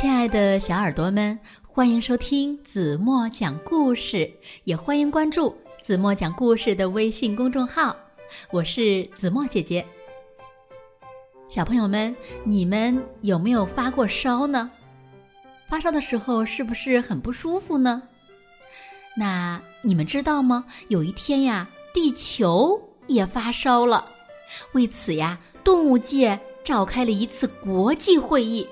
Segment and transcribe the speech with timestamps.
[0.00, 4.32] 亲爱的小耳朵们，欢迎收听子墨讲故事，
[4.64, 7.94] 也欢迎关注子墨讲故事的微信公众号。
[8.50, 9.84] 我是子墨姐姐。
[11.50, 14.70] 小朋友们，你们有没有发过烧呢？
[15.68, 18.02] 发烧的时候是不是很不舒服呢？
[19.14, 20.64] 那你们知道吗？
[20.88, 24.08] 有一天呀，地球也发烧了。
[24.72, 28.66] 为此呀，动物界召开了一次国际会议。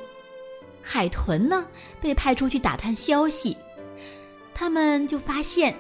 [0.91, 1.67] 海豚呢，
[2.01, 3.55] 被派出去打探消息，
[4.55, 5.75] 他们就发现，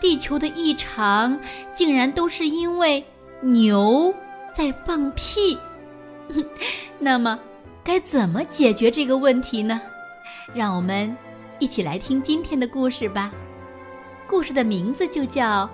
[0.00, 1.38] 地球的异常
[1.74, 3.04] 竟然都是因为
[3.42, 4.12] 牛
[4.54, 5.58] 在放屁。
[6.98, 7.38] 那么，
[7.84, 9.78] 该怎么解决这个问题呢？
[10.54, 11.14] 让我们
[11.58, 13.30] 一起来听今天的故事吧。
[14.26, 15.66] 故事的名字就叫《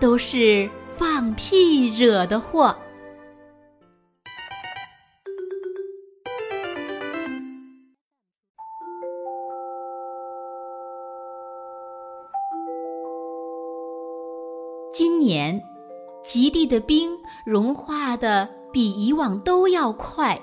[0.00, 2.76] 都是放屁惹的祸》。
[16.28, 20.38] 极地的冰融化的比以往都要快。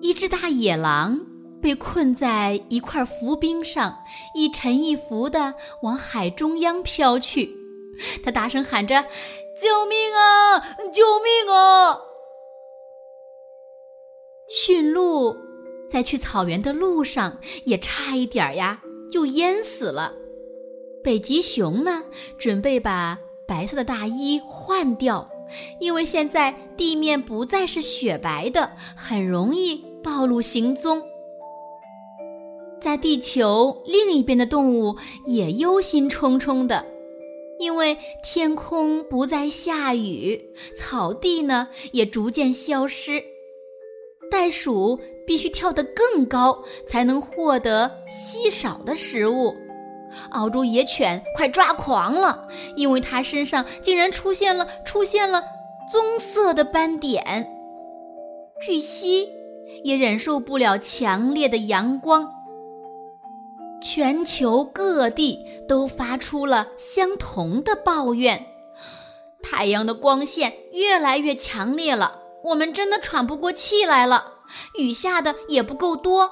[0.00, 1.20] 一只大野狼
[1.62, 3.96] 被困在一块浮冰上，
[4.34, 7.56] 一沉一浮的往海中央飘去。
[8.24, 9.04] 它大声喊着
[9.62, 10.58] ：“救命啊！
[10.92, 12.00] 救命啊！”
[14.50, 15.36] 驯鹿
[15.88, 20.12] 在去草原的路上也差一点呀，就淹死了。
[21.04, 22.02] 北极熊呢，
[22.36, 23.16] 准备把
[23.46, 25.28] 白色的大衣换掉，
[25.80, 31.02] 因为现在地面不再是雪白的，很容易暴露行踪。
[32.80, 36.84] 在地球另一边的动物也忧心忡忡的，
[37.58, 40.40] 因为天空不再下雨，
[40.76, 43.22] 草地呢也逐渐消失。
[44.30, 49.54] 袋鼠必须跳得更高，才能获得稀少的食物。
[50.30, 55.42] 澳洲野犬快抓狂了，因为它身上竟然出现了出现了
[55.90, 57.52] 棕色的斑点。
[58.60, 59.28] 巨蜥
[59.84, 62.32] 也忍受不了强烈的阳光。
[63.82, 68.46] 全球各地都发出了相同的抱怨：
[69.42, 74.32] 太阳的光线越来越强烈了，我们真的喘不过气来了。
[74.78, 76.30] 雨下的也不够多。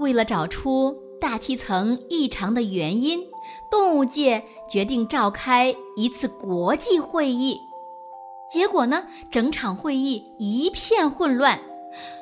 [0.00, 1.03] 为了找出。
[1.24, 3.26] 大气层异常的原因，
[3.70, 7.58] 动物界决定召开一次国际会议。
[8.52, 11.58] 结果呢，整场会议一片混乱，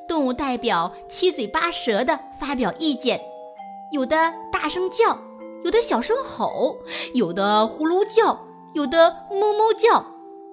[0.09, 3.21] 动物代表七嘴八舌地发表意见，
[3.91, 5.19] 有的大声叫，
[5.65, 6.77] 有的小声吼，
[7.13, 8.39] 有的呼噜叫，
[8.73, 10.07] 有的哞哞叫，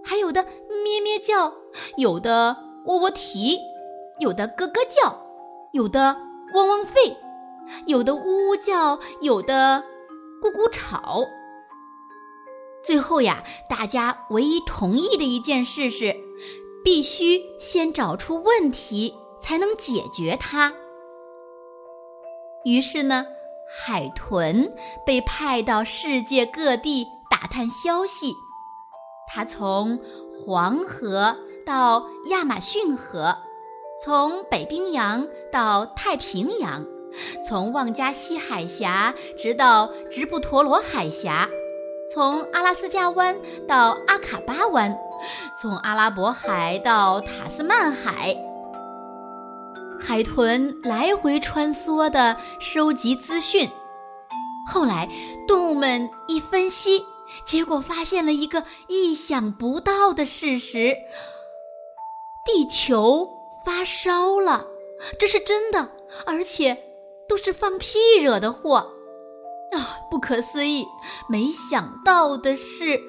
[0.03, 0.43] 还有的
[0.83, 1.53] 咩咩叫，
[1.97, 3.59] 有的喔喔啼，
[4.17, 5.19] 有的咯咯叫，
[5.71, 6.17] 有的
[6.55, 7.15] 汪汪吠。
[7.85, 9.83] 有的呜呜叫，有的
[10.41, 11.25] 咕咕吵。
[12.83, 16.15] 最后呀，大家唯一同意的一件事是，
[16.83, 20.73] 必须先找出问题，才能解决它。
[22.63, 23.25] 于是呢，
[23.69, 24.73] 海豚
[25.05, 28.33] 被派到世界各地打探消息。
[29.27, 29.99] 它从
[30.33, 33.37] 黄河到亚马逊河，
[34.01, 36.85] 从北冰洋到太平洋。
[37.47, 41.49] 从旺加西海峡直到直布陀罗海峡，
[42.13, 43.35] 从阿拉斯加湾
[43.67, 44.97] 到阿卡巴湾，
[45.61, 48.35] 从阿拉伯海到塔斯曼海，
[49.99, 53.69] 海豚来回穿梭的收集资讯。
[54.71, 55.09] 后来，
[55.47, 57.03] 动物们一分析，
[57.45, 60.95] 结果发现了一个意想不到的事实：
[62.45, 63.27] 地球
[63.65, 64.65] 发烧了，
[65.19, 65.89] 这是真的，
[66.25, 66.88] 而且。
[67.29, 68.77] 都是放屁惹的祸，
[69.71, 70.01] 啊！
[70.09, 70.83] 不可思议！
[71.29, 72.99] 没想到的是，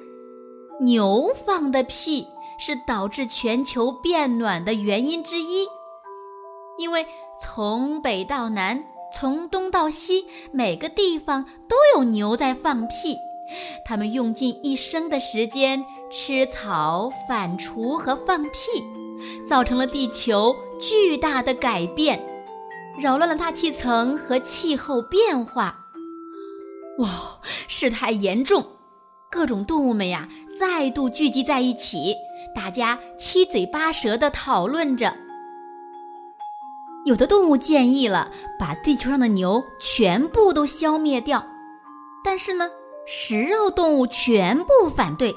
[0.81, 2.27] 牛放的屁
[2.59, 5.65] 是导致全球变暖的原因之一。
[6.77, 7.05] 因为
[7.41, 13.17] 从北到南，从东到西，每个地方都有牛在放屁。
[13.83, 18.83] 它们用尽一生的时间吃草、反刍和放屁，
[19.47, 22.23] 造成了地球巨大的改变。
[22.99, 25.85] 扰乱了大气层和气候变化，
[26.99, 27.07] 哇，
[27.67, 28.65] 事态严重！
[29.31, 30.27] 各种动物们呀，
[30.59, 32.13] 再度聚集在一起，
[32.53, 35.15] 大家七嘴八舌的讨论着。
[37.05, 38.29] 有的动物建议了
[38.59, 41.43] 把地球上的牛全部都消灭掉，
[42.23, 42.69] 但是呢，
[43.07, 45.33] 食肉动物全部反对，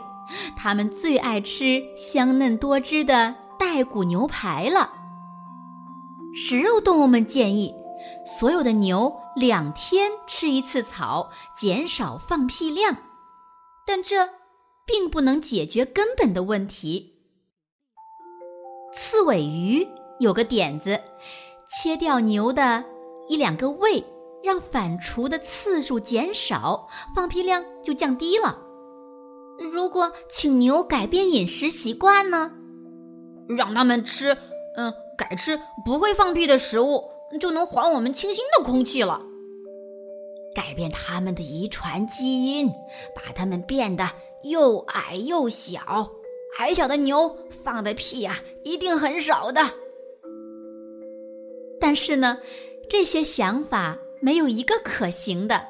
[0.56, 4.90] 它们最爱吃香嫩多汁的带骨牛排了。
[6.36, 7.72] 食肉动物们建议，
[8.26, 12.96] 所有的牛两天吃一次草，减少放屁量。
[13.86, 14.28] 但这
[14.84, 17.12] 并不能解决根本的问题。
[18.92, 19.86] 刺尾鱼
[20.18, 21.00] 有个点子，
[21.70, 22.84] 切掉牛的
[23.28, 24.04] 一两个胃，
[24.42, 28.58] 让反刍的次数减少，放屁量就降低了。
[29.72, 32.50] 如果请牛改变饮食习惯呢？
[33.48, 34.36] 让他们吃。
[34.76, 39.20] 嗯，改吃不会放屁的食物，就能还我们清新的空气了。
[40.54, 42.68] 改变他们的遗传基因，
[43.14, 44.08] 把他们变得
[44.42, 46.08] 又矮又小。
[46.58, 49.60] 矮小的牛放的屁呀，一定很少的。
[51.80, 52.38] 但是呢，
[52.88, 55.60] 这些想法没有一个可行的。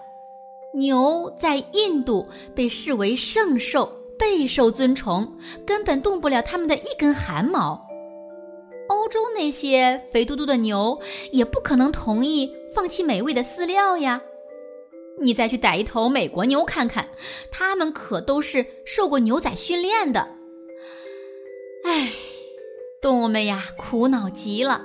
[0.74, 5.26] 牛在印度被视为圣兽，备受尊崇，
[5.64, 7.80] 根本动不了他们的一根汗毛。
[8.88, 11.00] 欧洲那些肥嘟嘟的牛
[11.30, 14.20] 也不可能同意放弃美味的饲料呀！
[15.20, 17.08] 你再去逮一头美国牛看看，
[17.50, 20.28] 它们可都是受过牛仔训练的。
[21.84, 22.10] 唉，
[23.00, 24.82] 动物们呀，苦恼极了。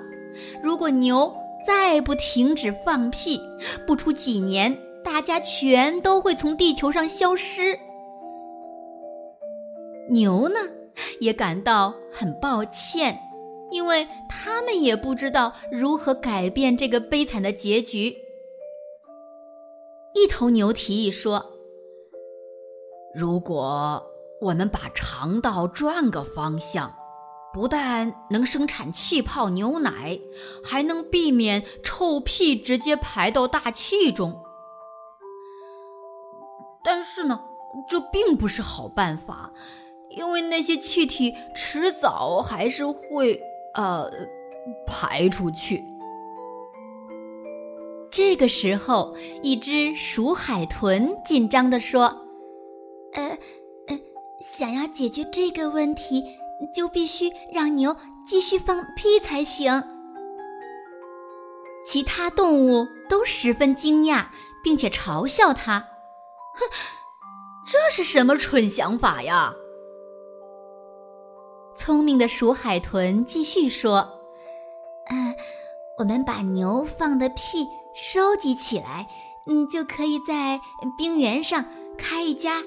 [0.63, 1.35] 如果牛
[1.65, 3.41] 再不停止放屁，
[3.87, 7.77] 不出几年，大家全都会从地球上消失。
[10.09, 10.59] 牛呢，
[11.19, 13.19] 也感到很抱歉。
[13.71, 18.17] 因为他们也不知道如何改变这个悲惨的结局。
[20.15, 21.45] 一头牛提议说
[23.13, 24.03] ：“如果
[24.41, 26.93] 我们把肠道转个方向，
[27.53, 30.19] 不但能生产气泡牛奶，
[30.63, 34.41] 还能避免臭屁直接排到大气中。
[36.83, 37.39] 但是呢，
[37.87, 39.53] 这并不是好办法，
[40.09, 43.43] 因为那些气体迟早还是会……”
[43.79, 44.11] 呃，
[44.85, 45.81] 排出去。
[48.11, 52.07] 这个时候，一只鼠海豚紧张地说
[53.15, 53.23] ：“呃，
[53.87, 53.97] 呃，
[54.41, 56.21] 想要解决这个问题，
[56.75, 57.95] 就必须让牛
[58.27, 59.81] 继续放屁才行。”
[61.87, 64.25] 其他动物都十分惊讶，
[64.61, 65.79] 并且嘲笑他
[66.53, 66.65] ：“哼，
[67.65, 69.53] 这是什么蠢想法呀！”
[71.79, 74.05] 聪明的鼠海豚继续说
[75.09, 75.33] ：“嗯，
[75.97, 77.65] 我们把牛放的屁
[77.95, 79.07] 收集起来，
[79.47, 80.59] 嗯，就可以在
[80.97, 81.63] 冰原上
[81.97, 82.61] 开一家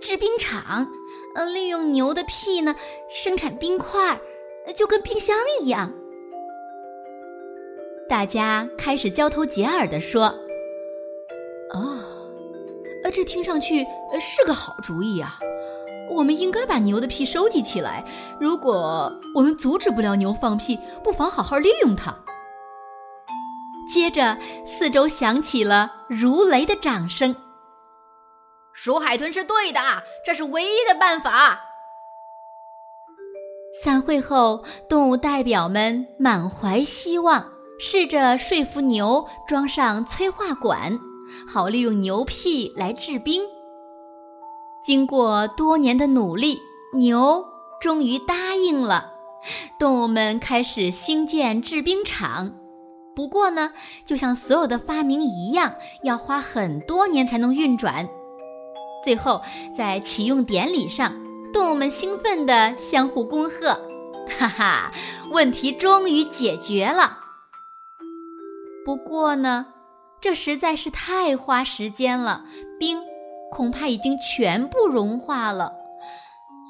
[0.00, 0.86] 制冰厂，
[1.34, 2.76] 呃，利用牛的屁呢
[3.10, 4.20] 生产冰块，
[4.76, 5.92] 就跟冰箱一样。”
[8.08, 10.26] 大家开始交头接耳的说
[11.74, 11.98] ：“哦，
[13.02, 13.84] 呃，这听上去
[14.20, 15.40] 是个好主意啊。”
[16.10, 18.04] 我们应该把牛的屁收集起来。
[18.40, 22.14] 如果我们阻止不了牛放屁，不妨好好利用它。
[23.92, 27.34] 接着，四周响起了如雷的掌声。
[28.72, 29.80] 鼠海豚是对的，
[30.24, 31.60] 这是唯一的办法。
[33.82, 40.98] 散会后，动物代表们满怀希望，试着说服牛装上催化管，
[41.46, 43.42] 好利用牛屁来制冰。
[44.84, 46.60] 经过多年的努力，
[46.92, 47.42] 牛
[47.80, 49.10] 终于答应了。
[49.78, 52.52] 动物们开始兴建制冰厂，
[53.16, 53.72] 不过呢，
[54.04, 58.06] 就像所有的发明一样，要花很多年才能运转。
[59.02, 59.40] 最后，
[59.74, 61.14] 在启用典礼上，
[61.50, 63.80] 动物们兴奋地相互恭贺
[64.38, 64.92] ：“哈哈，
[65.30, 67.20] 问题终于解决了。”
[68.84, 69.64] 不过呢，
[70.20, 72.44] 这实在是太花时间了，
[72.78, 72.98] 冰。
[73.54, 75.72] 恐怕已经全部融化了，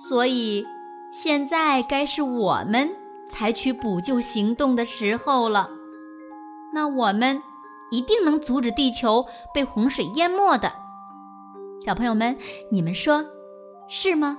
[0.07, 0.63] 所以
[1.11, 2.87] 现在该是我们
[3.31, 5.71] 采取补救行动的时候了。
[6.75, 7.43] 那我们
[7.91, 9.25] 一定能阻止地球
[9.55, 10.71] 被洪水淹没的。
[11.81, 12.37] 小朋友们，
[12.71, 13.25] 你们说
[13.89, 14.37] 是吗？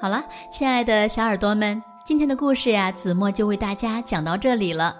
[0.00, 4.96] 好了，亲爱的小耳朵们，今天的故事呀，子墨就为大家讲到这里了。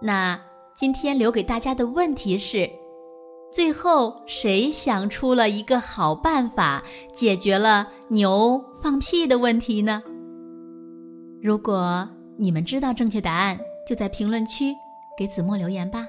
[0.00, 0.38] 那。
[0.74, 2.68] 今天留给大家的问题是：
[3.52, 6.82] 最后谁想出了一个好办法，
[7.14, 10.02] 解决了牛放屁的问题呢？
[11.40, 14.74] 如果你们知道正确答案，就在评论区
[15.16, 16.08] 给子墨留言吧。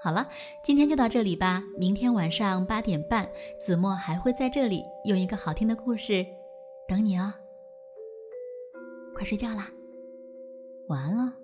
[0.00, 0.28] 好了，
[0.62, 1.60] 今天就到这里吧。
[1.76, 3.28] 明天晚上八点半，
[3.58, 6.24] 子墨还会在这里用一个好听的故事
[6.86, 7.34] 等你哦。
[9.14, 9.68] 快睡觉啦，
[10.86, 11.43] 晚安了。